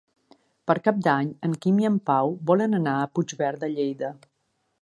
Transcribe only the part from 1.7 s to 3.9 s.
i en Pau volen anar a Puigverd de